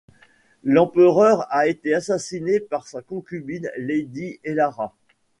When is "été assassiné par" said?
1.67-2.87